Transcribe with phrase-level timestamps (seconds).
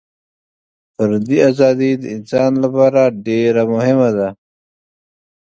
[0.95, 4.29] فردي ازادي د انسان لپاره ډېره مهمه ده.